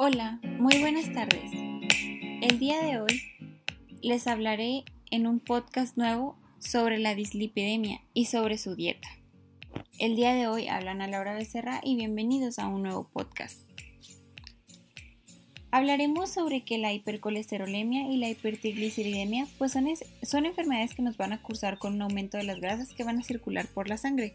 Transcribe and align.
Hola, 0.00 0.38
muy 0.60 0.78
buenas 0.78 1.12
tardes. 1.12 1.50
El 1.52 2.60
día 2.60 2.80
de 2.80 3.00
hoy 3.00 3.20
les 4.00 4.28
hablaré 4.28 4.84
en 5.10 5.26
un 5.26 5.40
podcast 5.40 5.96
nuevo 5.96 6.38
sobre 6.60 7.00
la 7.00 7.16
dislipidemia 7.16 8.00
y 8.14 8.26
sobre 8.26 8.58
su 8.58 8.76
dieta. 8.76 9.08
El 9.98 10.14
día 10.14 10.34
de 10.34 10.46
hoy 10.46 10.68
hablan 10.68 11.02
a 11.02 11.08
Laura 11.08 11.34
Becerra 11.34 11.80
y 11.82 11.96
bienvenidos 11.96 12.60
a 12.60 12.68
un 12.68 12.84
nuevo 12.84 13.10
podcast. 13.12 13.68
Hablaremos 15.70 16.30
sobre 16.30 16.62
que 16.62 16.78
la 16.78 16.94
hipercolesterolemia 16.94 18.10
y 18.10 18.16
la 18.16 18.30
hipertrigliceridemia 18.30 19.46
pues 19.58 19.72
son, 19.72 19.86
son, 20.22 20.46
enfermedades 20.46 20.94
que 20.94 21.02
nos 21.02 21.18
van 21.18 21.34
a 21.34 21.42
cursar 21.42 21.76
con 21.76 21.92
un 21.92 22.00
aumento 22.02 22.38
de 22.38 22.44
las 22.44 22.58
grasas 22.58 22.94
que 22.94 23.04
van 23.04 23.18
a 23.18 23.22
circular 23.22 23.66
por 23.66 23.86
la 23.86 23.98
sangre. 23.98 24.34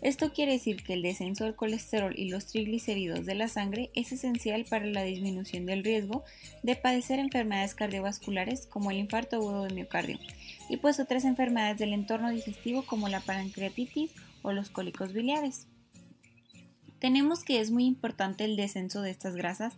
Esto 0.00 0.32
quiere 0.32 0.52
decir 0.52 0.82
que 0.82 0.94
el 0.94 1.02
descenso 1.02 1.44
del 1.44 1.54
colesterol 1.54 2.14
y 2.16 2.30
los 2.30 2.46
triglicéridos 2.46 3.26
de 3.26 3.34
la 3.34 3.48
sangre 3.48 3.90
es 3.94 4.10
esencial 4.12 4.64
para 4.64 4.86
la 4.86 5.02
disminución 5.04 5.66
del 5.66 5.84
riesgo 5.84 6.24
de 6.62 6.76
padecer 6.76 7.18
enfermedades 7.18 7.74
cardiovasculares 7.74 8.66
como 8.66 8.90
el 8.90 8.96
infarto 8.96 9.36
agudo 9.36 9.64
de 9.64 9.74
miocardio 9.74 10.18
y 10.70 10.78
pues 10.78 10.98
otras 10.98 11.26
enfermedades 11.26 11.78
del 11.78 11.92
entorno 11.92 12.30
digestivo 12.30 12.86
como 12.86 13.10
la 13.10 13.20
pancreatitis 13.20 14.12
o 14.40 14.52
los 14.52 14.70
cólicos 14.70 15.12
biliares. 15.12 15.66
Tenemos 17.00 17.44
que 17.44 17.60
es 17.60 17.70
muy 17.70 17.86
importante 17.86 18.44
el 18.44 18.56
descenso 18.56 19.00
de 19.00 19.10
estas 19.10 19.34
grasas 19.34 19.74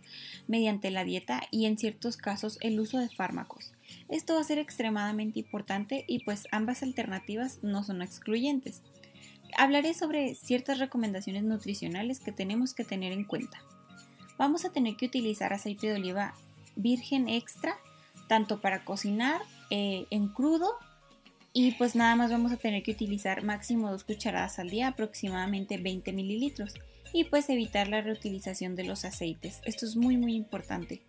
mediante 0.47 0.91
la 0.91 1.05
dieta 1.05 1.41
y 1.51 1.65
en 1.65 1.77
ciertos 1.77 2.17
casos 2.17 2.57
el 2.61 2.79
uso 2.79 2.99
de 2.99 3.07
fármacos. 3.07 3.71
Esto 4.09 4.35
va 4.35 4.41
a 4.41 4.45
ser 4.45 4.59
extremadamente 4.59 5.39
importante 5.39 6.03
y 6.07 6.19
pues 6.25 6.47
ambas 6.51 6.83
alternativas 6.83 7.59
no 7.61 7.83
son 7.83 8.01
excluyentes. 8.01 8.81
Hablaré 9.57 9.93
sobre 9.93 10.35
ciertas 10.35 10.79
recomendaciones 10.79 11.43
nutricionales 11.43 12.19
que 12.19 12.31
tenemos 12.33 12.73
que 12.73 12.83
tener 12.83 13.13
en 13.13 13.23
cuenta. 13.23 13.63
Vamos 14.37 14.65
a 14.65 14.71
tener 14.71 14.97
que 14.97 15.05
utilizar 15.05 15.53
aceite 15.53 15.87
de 15.87 15.93
oliva 15.93 16.33
virgen 16.75 17.29
extra 17.29 17.77
tanto 18.27 18.59
para 18.59 18.83
cocinar 18.83 19.41
eh, 19.69 20.07
en 20.09 20.27
crudo 20.27 20.73
y 21.53 21.71
pues 21.73 21.95
nada 21.95 22.15
más 22.15 22.31
vamos 22.31 22.51
a 22.51 22.57
tener 22.57 22.81
que 22.81 22.91
utilizar 22.91 23.43
máximo 23.43 23.91
dos 23.91 24.03
cucharadas 24.03 24.57
al 24.57 24.71
día, 24.71 24.87
aproximadamente 24.87 25.77
20 25.77 26.11
mililitros 26.11 26.73
y 27.13 27.25
pues 27.25 27.47
evitar 27.49 27.87
la 27.87 28.01
reutilización 28.01 28.75
de 28.75 28.83
los 28.83 29.05
aceites. 29.05 29.61
Esto 29.63 29.85
es 29.85 29.95
muy 29.95 30.17
muy 30.17 30.33
importante. 30.33 31.03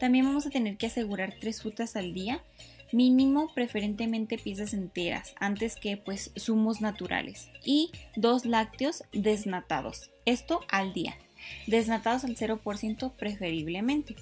También 0.00 0.24
vamos 0.24 0.46
a 0.46 0.50
tener 0.50 0.76
que 0.76 0.86
asegurar 0.86 1.34
tres 1.40 1.62
frutas 1.62 1.94
al 1.94 2.12
día, 2.12 2.42
mínimo 2.92 3.52
preferentemente 3.54 4.36
piezas 4.36 4.74
enteras, 4.74 5.32
antes 5.38 5.76
que 5.76 5.96
pues 5.96 6.32
zumos 6.36 6.80
naturales 6.80 7.48
y 7.64 7.92
dos 8.16 8.44
lácteos 8.44 9.04
desnatados. 9.12 10.10
Esto 10.26 10.60
al 10.68 10.92
día. 10.92 11.16
Desnatados 11.66 12.24
al 12.24 12.36
0% 12.36 13.12
preferiblemente. 13.12 14.16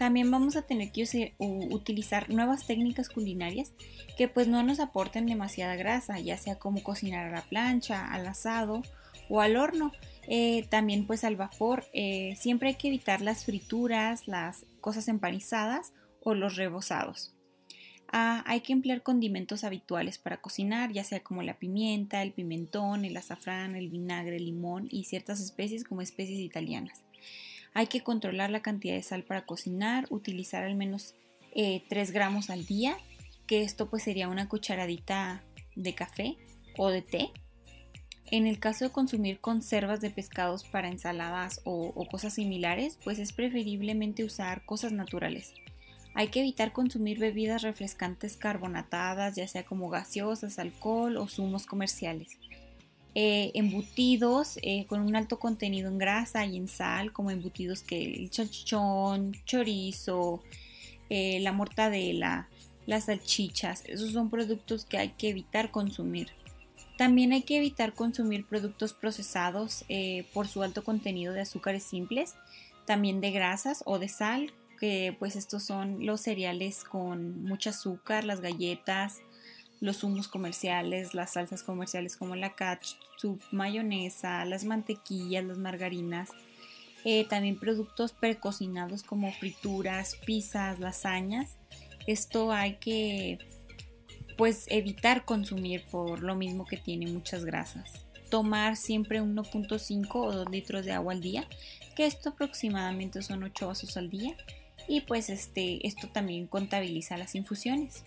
También 0.00 0.30
vamos 0.30 0.56
a 0.56 0.62
tener 0.62 0.92
que 0.92 1.34
utilizar 1.38 2.30
nuevas 2.30 2.66
técnicas 2.66 3.10
culinarias 3.10 3.74
que 4.16 4.28
pues 4.28 4.48
no 4.48 4.62
nos 4.62 4.80
aporten 4.80 5.26
demasiada 5.26 5.76
grasa, 5.76 6.18
ya 6.18 6.38
sea 6.38 6.58
como 6.58 6.82
cocinar 6.82 7.26
a 7.26 7.36
la 7.36 7.42
plancha, 7.42 8.10
al 8.10 8.26
asado 8.26 8.80
o 9.28 9.42
al 9.42 9.58
horno. 9.58 9.92
Eh, 10.26 10.66
también 10.70 11.06
pues 11.06 11.22
al 11.22 11.36
vapor. 11.36 11.84
Eh, 11.92 12.34
siempre 12.38 12.70
hay 12.70 12.74
que 12.76 12.88
evitar 12.88 13.20
las 13.20 13.44
frituras, 13.44 14.26
las 14.26 14.64
cosas 14.80 15.06
empanizadas 15.06 15.92
o 16.22 16.32
los 16.32 16.56
rebozados. 16.56 17.34
Ah, 18.10 18.42
hay 18.46 18.62
que 18.62 18.72
emplear 18.72 19.02
condimentos 19.02 19.64
habituales 19.64 20.16
para 20.16 20.40
cocinar, 20.40 20.92
ya 20.92 21.04
sea 21.04 21.20
como 21.20 21.42
la 21.42 21.58
pimienta, 21.58 22.22
el 22.22 22.32
pimentón, 22.32 23.04
el 23.04 23.18
azafrán, 23.18 23.76
el 23.76 23.90
vinagre, 23.90 24.36
el 24.36 24.46
limón 24.46 24.88
y 24.90 25.04
ciertas 25.04 25.40
especies 25.42 25.84
como 25.84 26.00
especies 26.00 26.38
italianas. 26.38 27.04
Hay 27.74 27.86
que 27.86 28.02
controlar 28.02 28.50
la 28.50 28.62
cantidad 28.62 28.94
de 28.94 29.02
sal 29.02 29.22
para 29.22 29.46
cocinar, 29.46 30.06
utilizar 30.10 30.64
al 30.64 30.74
menos 30.74 31.14
3 31.54 31.54
eh, 31.54 32.12
gramos 32.12 32.50
al 32.50 32.66
día, 32.66 32.96
que 33.46 33.62
esto 33.62 33.88
pues 33.88 34.02
sería 34.02 34.28
una 34.28 34.48
cucharadita 34.48 35.42
de 35.76 35.94
café 35.94 36.36
o 36.76 36.88
de 36.88 37.02
té. 37.02 37.30
En 38.26 38.46
el 38.46 38.60
caso 38.60 38.84
de 38.84 38.92
consumir 38.92 39.40
conservas 39.40 40.00
de 40.00 40.10
pescados 40.10 40.64
para 40.64 40.88
ensaladas 40.88 41.60
o, 41.64 41.92
o 41.94 42.06
cosas 42.06 42.34
similares, 42.34 42.98
pues 43.02 43.18
es 43.18 43.32
preferiblemente 43.32 44.24
usar 44.24 44.64
cosas 44.64 44.92
naturales. 44.92 45.52
Hay 46.14 46.28
que 46.28 46.40
evitar 46.40 46.72
consumir 46.72 47.18
bebidas 47.18 47.62
refrescantes 47.62 48.36
carbonatadas, 48.36 49.36
ya 49.36 49.46
sea 49.46 49.64
como 49.64 49.88
gaseosas, 49.88 50.58
alcohol 50.58 51.16
o 51.16 51.28
zumos 51.28 51.66
comerciales. 51.66 52.38
Eh, 53.16 53.50
embutidos 53.54 54.56
eh, 54.62 54.86
con 54.86 55.00
un 55.00 55.16
alto 55.16 55.40
contenido 55.40 55.88
en 55.88 55.98
grasa 55.98 56.46
y 56.46 56.56
en 56.56 56.68
sal, 56.68 57.12
como 57.12 57.32
embutidos 57.32 57.82
que 57.82 58.04
el 58.04 58.30
chalchichón, 58.30 59.32
chorizo, 59.44 60.44
eh, 61.08 61.40
la 61.40 61.52
mortadela, 61.52 62.48
las 62.86 63.06
salchichas, 63.06 63.82
esos 63.86 64.12
son 64.12 64.30
productos 64.30 64.84
que 64.84 64.98
hay 64.98 65.08
que 65.10 65.30
evitar 65.30 65.72
consumir. 65.72 66.28
También 66.98 67.32
hay 67.32 67.42
que 67.42 67.56
evitar 67.56 67.94
consumir 67.94 68.46
productos 68.46 68.92
procesados 68.92 69.84
por 70.34 70.46
su 70.46 70.62
alto 70.62 70.84
contenido 70.84 71.32
de 71.32 71.40
azúcares 71.40 71.82
simples, 71.82 72.34
también 72.84 73.22
de 73.22 73.30
grasas 73.30 73.82
o 73.86 73.98
de 73.98 74.08
sal, 74.08 74.52
que 74.78 75.16
pues 75.18 75.34
estos 75.34 75.62
son 75.62 76.04
los 76.04 76.20
cereales 76.20 76.84
con 76.84 77.42
mucho 77.42 77.70
azúcar, 77.70 78.24
las 78.24 78.42
galletas, 78.42 79.22
los 79.80 80.04
humos 80.04 80.28
comerciales, 80.28 81.14
las 81.14 81.32
salsas 81.32 81.62
comerciales 81.62 82.16
como 82.16 82.36
la 82.36 82.54
ketchup, 82.54 83.42
mayonesa, 83.50 84.44
las 84.44 84.64
mantequillas, 84.64 85.44
las 85.44 85.58
margarinas, 85.58 86.30
eh, 87.04 87.26
también 87.28 87.58
productos 87.58 88.12
precocinados 88.12 89.02
como 89.02 89.32
frituras, 89.32 90.16
pizzas, 90.26 90.78
lasañas. 90.78 91.56
Esto 92.06 92.52
hay 92.52 92.76
que 92.76 93.38
pues 94.36 94.66
evitar 94.68 95.24
consumir 95.24 95.84
por 95.90 96.22
lo 96.22 96.34
mismo 96.34 96.66
que 96.66 96.76
tiene 96.76 97.06
muchas 97.06 97.44
grasas. 97.44 98.06
Tomar 98.30 98.76
siempre 98.76 99.20
1.5 99.20 100.08
o 100.14 100.32
2 100.32 100.50
litros 100.50 100.84
de 100.84 100.92
agua 100.92 101.14
al 101.14 101.20
día, 101.20 101.46
que 101.96 102.06
esto 102.06 102.30
aproximadamente 102.30 103.22
son 103.22 103.42
8 103.42 103.66
vasos 103.66 103.96
al 103.96 104.08
día. 104.08 104.36
Y 104.88 105.02
pues 105.02 105.30
este, 105.30 105.86
esto 105.86 106.08
también 106.08 106.46
contabiliza 106.46 107.16
las 107.16 107.34
infusiones. 107.34 108.04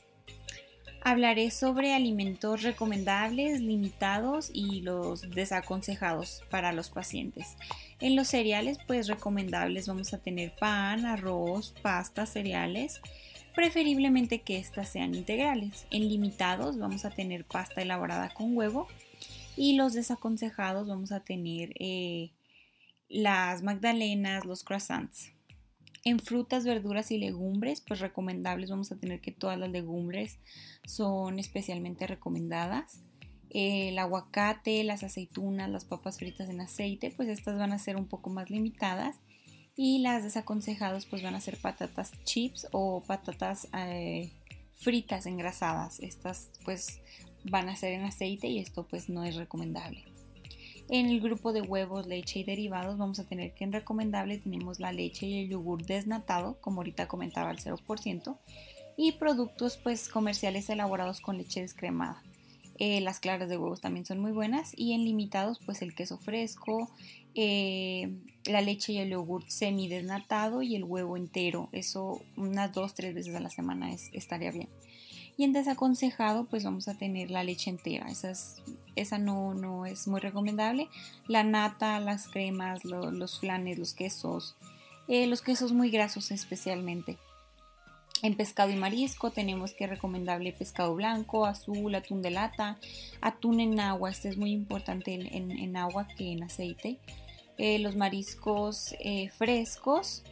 Hablaré 1.06 1.52
sobre 1.52 1.94
alimentos 1.94 2.64
recomendables, 2.64 3.60
limitados 3.60 4.50
y 4.54 4.80
los 4.82 5.30
desaconsejados 5.32 6.44
para 6.50 6.72
los 6.72 6.90
pacientes. 6.90 7.58
En 8.00 8.16
los 8.16 8.30
cereales, 8.30 8.78
pues 8.88 9.08
recomendables 9.08 9.88
vamos 9.88 10.14
a 10.14 10.20
tener 10.20 10.56
pan, 10.56 11.06
arroz, 11.06 11.76
pasta, 11.82 12.26
cereales, 12.26 13.02
preferiblemente 13.54 14.44
que 14.44 14.58
éstas 14.58 14.88
sean 14.88 15.14
integrales. 15.14 15.88
En 15.92 16.08
limitados 16.08 16.80
vamos 16.80 17.04
a 17.04 17.10
tener 17.10 17.44
pasta 17.44 17.82
elaborada 17.82 18.30
con 18.30 18.56
huevo 18.56 18.88
y 19.58 19.76
los 19.76 19.92
desaconsejados 19.92 20.88
vamos 20.88 21.12
a 21.12 21.20
tener 21.20 21.74
eh, 21.80 22.32
las 23.10 23.62
magdalenas, 23.62 24.46
los 24.46 24.64
croissants. 24.64 25.34
En 26.06 26.20
frutas, 26.20 26.66
verduras 26.66 27.12
y 27.12 27.18
legumbres, 27.18 27.80
pues 27.80 28.02
recomendables 28.02 28.70
vamos 28.70 28.92
a 28.92 28.98
tener 28.98 29.22
que 29.22 29.32
todas 29.32 29.58
las 29.58 29.72
legumbres 29.72 30.38
son 30.86 31.40
especialmente 31.40 32.08
recomendadas. 32.08 33.00
El 33.50 33.98
aguacate, 33.98 34.84
las 34.84 35.04
aceitunas, 35.04 35.70
las 35.70 35.86
papas 35.86 36.18
fritas 36.18 36.50
en 36.50 36.60
aceite, 36.60 37.14
pues 37.16 37.30
estas 37.30 37.58
van 37.58 37.72
a 37.72 37.80
ser 37.80 37.96
un 37.96 38.08
poco 38.08 38.30
más 38.30 38.50
limitadas. 38.50 39.18
Y 39.76 40.00
las 40.00 40.24
desaconsejadas 40.24 41.06
pues 41.06 41.24
van 41.24 41.36
a 41.36 41.42
ser 41.42 41.58
patatas 41.58 42.12
chips 42.26 42.68
o 42.72 43.02
patatas 43.02 43.70
eh, 43.74 44.32
fritas 44.76 45.26
engrasadas. 45.26 46.00
Estas 46.02 46.50
pues 46.66 47.00
van 47.46 47.70
a 47.70 47.76
ser 47.78 47.94
en 47.94 48.04
aceite 48.04 48.48
y 48.48 48.60
esto 48.60 48.86
pues 48.88 49.08
no 49.08 49.24
es 49.24 49.36
recomendable. 49.36 50.13
En 50.90 51.08
el 51.08 51.22
grupo 51.22 51.54
de 51.54 51.62
huevos, 51.62 52.08
leche 52.08 52.40
y 52.40 52.44
derivados 52.44 52.98
vamos 52.98 53.20
a 53.20 53.24
tener 53.24 53.54
que 53.54 53.64
en 53.64 53.72
recomendable 53.72 54.38
tenemos 54.38 54.80
la 54.80 54.92
leche 54.92 55.26
y 55.26 55.44
el 55.44 55.50
yogur 55.50 55.86
desnatado, 55.86 56.58
como 56.62 56.82
ahorita 56.82 57.08
comentaba 57.08 57.50
al 57.50 57.58
0%, 57.58 58.38
y 58.98 59.14
productos 59.14 59.78
pues 59.78 60.10
comerciales 60.10 60.70
elaborados 60.70 61.22
con 61.22 61.38
leche 61.38 61.62
descremada. 61.62 62.22
Eh, 62.80 63.02
las 63.02 63.20
claras 63.20 63.50
de 63.50 63.58
huevos 63.58 63.82
también 63.82 64.06
son 64.06 64.20
muy 64.20 64.32
buenas 64.32 64.74
y 64.76 64.94
en 64.94 65.06
limitados 65.06 65.60
pues 65.66 65.82
el 65.82 65.94
queso 65.94 66.18
fresco, 66.18 66.90
eh, 67.36 68.12
la 68.46 68.62
leche 68.62 68.94
y 68.94 68.98
el 68.98 69.12
yogur 69.12 69.50
semi 69.50 69.88
desnatado 69.88 70.62
y 70.64 70.76
el 70.76 70.84
huevo 70.84 71.16
entero. 71.16 71.70
Eso 71.72 72.22
unas 72.36 72.74
dos, 72.74 72.94
tres 72.94 73.14
veces 73.14 73.36
a 73.36 73.40
la 73.40 73.50
semana 73.50 73.94
estaría 74.12 74.52
bien. 74.52 74.70
Y 75.36 75.44
en 75.44 75.54
desaconsejado, 75.54 76.46
pues 76.46 76.64
vamos 76.64 76.88
a 76.88 76.96
tener 76.96 77.32
la 77.32 77.44
leche 77.44 77.70
entera. 77.70 78.08
Esa, 78.10 78.34
esa 78.96 79.18
no, 79.18 79.54
no 79.54 79.86
es 79.86 80.08
muy 80.08 80.20
recomendable. 80.20 80.90
La 81.28 81.44
nata, 81.44 82.00
las 82.00 82.28
cremas, 82.28 82.86
los 82.86 83.40
flanes, 83.40 83.80
los 83.80 83.94
quesos. 83.94 84.56
Eh, 85.08 85.28
los 85.28 85.42
quesos 85.42 85.74
muy 85.74 85.90
grasos 85.90 86.32
especialmente. 86.32 87.18
En 88.22 88.38
pescado 88.38 88.72
y 88.72 88.78
marisco 88.78 89.32
tenemos 89.32 89.74
que 89.74 89.86
recomendable 89.86 90.54
pescado 90.54 90.96
blanco, 90.96 91.46
azul, 91.46 91.94
atún 91.94 92.22
de 92.22 92.30
lata, 92.30 92.78
atún 93.20 93.60
en 93.60 93.80
agua. 93.82 94.12
Este 94.12 94.30
es 94.30 94.38
muy 94.38 94.52
importante 94.52 95.14
en, 95.14 95.76
agua 95.76 96.08
que 96.08 96.32
en 96.32 96.44
aceite. 96.44 97.00
Eh, 97.58 97.80
los 97.80 97.98
mariscos 97.98 98.96
eh, 99.00 99.30
frescos 99.30 100.24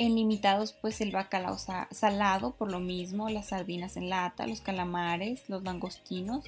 En 0.00 0.14
limitados, 0.14 0.72
pues 0.72 1.02
el 1.02 1.10
bacalao 1.10 1.58
salado, 1.58 2.52
por 2.52 2.72
lo 2.72 2.80
mismo, 2.80 3.28
las 3.28 3.48
sardinas 3.48 3.98
en 3.98 4.08
lata, 4.08 4.46
los 4.46 4.62
calamares, 4.62 5.46
los 5.50 5.62
langostinos. 5.62 6.46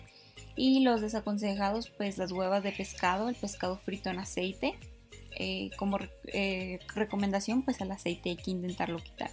Y 0.56 0.80
los 0.80 1.02
desaconsejados, 1.02 1.90
pues 1.90 2.16
las 2.16 2.32
huevas 2.32 2.62
de 2.62 2.72
pescado, 2.72 3.28
el 3.28 3.34
pescado 3.34 3.76
frito 3.76 4.08
en 4.08 4.20
aceite. 4.20 4.78
Eh, 5.36 5.70
como 5.76 5.98
eh, 6.28 6.78
recomendación, 6.94 7.60
pues 7.60 7.78
el 7.82 7.92
aceite 7.92 8.30
hay 8.30 8.36
que 8.36 8.52
intentarlo 8.52 8.96
quitar. 9.00 9.30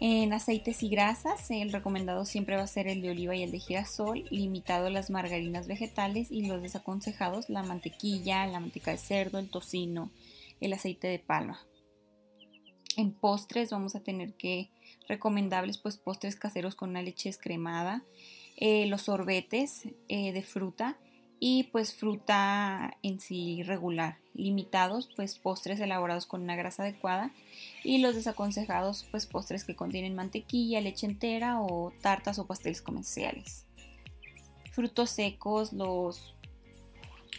En 0.00 0.32
aceites 0.32 0.82
y 0.82 0.88
grasas, 0.88 1.50
el 1.50 1.72
recomendado 1.72 2.24
siempre 2.24 2.56
va 2.56 2.62
a 2.62 2.66
ser 2.66 2.88
el 2.88 3.02
de 3.02 3.10
oliva 3.10 3.36
y 3.36 3.42
el 3.42 3.50
de 3.50 3.58
girasol, 3.58 4.24
limitado 4.30 4.88
las 4.88 5.10
margarinas 5.10 5.66
vegetales 5.66 6.30
y 6.30 6.46
los 6.46 6.62
desaconsejados 6.62 7.50
la 7.50 7.62
mantequilla, 7.62 8.46
la 8.46 8.58
manteca 8.58 8.92
de 8.92 8.96
cerdo, 8.96 9.38
el 9.38 9.50
tocino, 9.50 10.10
el 10.62 10.72
aceite 10.72 11.08
de 11.08 11.18
palma. 11.18 11.60
En 12.96 13.12
postres 13.12 13.70
vamos 13.70 13.94
a 13.94 14.00
tener 14.00 14.32
que 14.34 14.70
recomendables 15.08 15.78
pues 15.78 15.98
postres 15.98 16.34
caseros 16.36 16.74
con 16.74 16.90
una 16.90 17.02
leche 17.02 17.28
descremada, 17.28 18.02
eh, 18.56 18.86
los 18.86 19.02
sorbetes 19.02 19.82
eh, 20.08 20.32
de 20.32 20.42
fruta 20.42 20.96
y 21.38 21.64
pues 21.64 21.94
fruta 21.94 22.96
en 23.02 23.20
sí 23.20 23.62
regular, 23.62 24.16
limitados 24.34 25.10
pues 25.14 25.38
postres 25.38 25.80
elaborados 25.80 26.24
con 26.24 26.42
una 26.42 26.56
grasa 26.56 26.82
adecuada 26.82 27.30
y 27.84 27.98
los 27.98 28.14
desaconsejados 28.14 29.06
pues 29.10 29.26
postres 29.26 29.64
que 29.64 29.76
contienen 29.76 30.14
mantequilla, 30.14 30.80
leche 30.80 31.06
entera 31.06 31.60
o 31.60 31.92
tartas 32.00 32.38
o 32.38 32.46
pasteles 32.46 32.80
comerciales. 32.80 33.66
Frutos 34.72 35.10
secos, 35.10 35.74
los, 35.74 36.34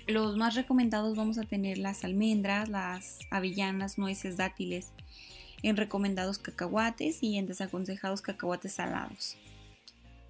los 0.06 0.38
más 0.38 0.54
recomendados 0.54 1.18
vamos 1.18 1.40
a 1.40 1.44
tener 1.44 1.80
las 1.80 2.04
almendras, 2.04 2.70
las 2.70 3.20
avellanas, 3.32 3.98
nueces, 3.98 4.38
dátiles, 4.38 4.92
en 5.64 5.78
recomendados 5.78 6.38
cacahuates 6.38 7.24
y 7.24 7.38
en 7.38 7.48
desaconsejados 7.48 8.22
cacahuates 8.22 8.74
salados. 8.74 9.38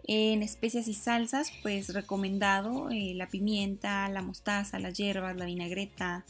En 0.07 0.41
especias 0.41 0.87
y 0.87 0.93
salsas, 0.93 1.51
pues 1.61 1.93
recomendado 1.93 2.89
eh, 2.89 3.13
la 3.13 3.27
pimienta, 3.27 4.07
la 4.07 4.21
mostaza, 4.21 4.79
las 4.79 4.93
hierbas, 4.93 5.35
la 5.35 5.45
vinagreta. 5.45 6.23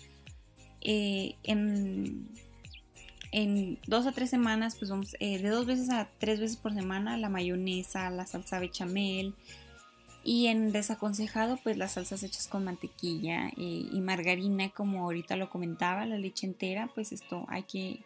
Eh, 0.82 1.36
en, 1.44 2.28
dos 3.86 4.08
a 4.08 4.14
tres 4.14 4.32
semanas, 4.32 4.76
pues 4.80 4.90
vamos 4.90 5.16
eh, 5.20 5.38
de 5.38 5.50
dos 5.50 5.68
veces 5.68 5.92
a 5.92 6.10
tres 6.18 6.40
veces 6.40 6.58
por 6.58 6.74
semana 6.74 7.18
la 7.18 7.30
mayonesa, 7.30 8.10
la 8.10 8.26
salsa 8.26 8.60
bechamel. 8.60 9.36
Y 10.24 10.48
en 10.48 10.72
desaconsejado, 10.72 11.58
pues 11.62 11.78
las 11.78 11.92
salsas 11.94 12.24
hechas 12.24 12.48
con 12.48 12.66
mantequilla 12.66 13.52
y 13.56 14.02
margarina, 14.02 14.70
como 14.70 15.04
ahorita 15.04 15.38
lo 15.38 15.50
comentaba, 15.50 16.06
la 16.06 16.18
leche 16.18 16.48
entera, 16.48 16.90
pues 16.94 17.14
esto 17.14 17.46
hay 17.48 17.64
que 17.64 18.00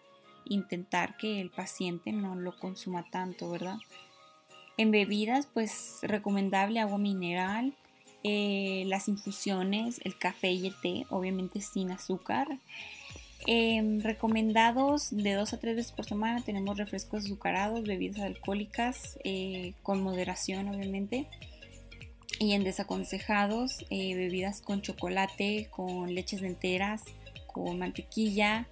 intentar 0.54 1.18
que 1.18 1.40
el 1.42 1.50
paciente 1.50 2.12
no 2.12 2.36
lo 2.36 2.58
consuma 2.60 3.10
tanto, 3.10 3.50
¿verdad? 3.50 3.78
En 4.78 4.92
bebidas, 4.92 5.48
pues 5.54 6.00
recomendable 6.02 6.80
agua 6.80 6.98
mineral, 6.98 7.74
eh, 8.24 8.84
las 8.88 9.08
infusiones, 9.08 10.00
el 10.04 10.18
café 10.18 10.52
y 10.52 10.68
el 10.68 10.76
té, 10.82 11.06
obviamente 11.10 11.62
sin 11.62 11.92
azúcar. 11.92 12.48
Em, 13.48 14.02
recomendados 14.02 15.10
de 15.10 15.34
dos 15.34 15.54
a 15.54 15.60
tres 15.60 15.76
veces 15.76 15.92
por 15.92 16.06
semana 16.06 16.44
tenemos 16.44 16.78
refrescos 16.78 17.26
azucarados, 17.26 17.84
bebidas 17.84 18.22
alcohólicas 18.22 19.18
eh, 19.24 19.74
con 19.82 20.04
moderación 20.04 20.68
obviamente. 20.68 21.28
Y 22.40 22.54
en 22.54 22.64
desaconsejados, 22.64 23.86
eh, 23.90 24.16
bebidas 24.16 24.62
con 24.62 24.82
chocolate, 24.82 25.68
con 25.70 26.14
leches 26.14 26.42
enteras, 26.42 27.04
con 27.48 27.78
mantequilla, 27.78 28.68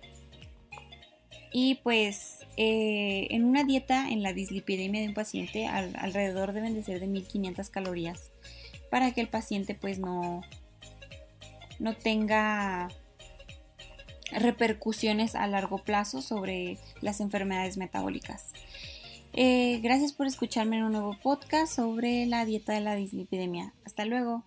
y 1.51 1.75
pues 1.75 2.45
eh, 2.57 3.27
en 3.31 3.45
una 3.45 3.63
dieta 3.63 4.09
en 4.09 4.21
la 4.21 4.33
dislipidemia 4.33 5.01
de 5.01 5.07
un 5.07 5.13
paciente 5.13 5.67
alrededor 5.67 6.53
deben 6.53 6.75
de 6.75 6.83
ser 6.83 6.99
de 6.99 7.07
1500 7.07 7.69
calorías 7.69 8.31
para 8.91 9.11
que 9.13 9.21
el 9.21 9.27
paciente 9.27 9.73
pues 9.73 9.99
no, 9.99 10.41
no 11.79 11.95
tenga 11.95 12.89
repercusiones 14.31 15.35
a 15.35 15.47
largo 15.47 15.79
plazo 15.79 16.21
sobre 16.21 16.77
las 17.01 17.19
enfermedades 17.19 17.77
metabólicas. 17.77 18.51
Eh, 19.33 19.79
gracias 19.81 20.13
por 20.13 20.27
escucharme 20.27 20.77
en 20.77 20.83
un 20.83 20.91
nuevo 20.91 21.15
podcast 21.21 21.75
sobre 21.75 22.25
la 22.25 22.45
dieta 22.45 22.73
de 22.73 22.81
la 22.81 22.95
dislipidemia. 22.95 23.73
Hasta 23.85 24.05
luego. 24.05 24.43